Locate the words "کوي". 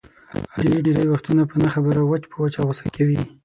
2.95-3.21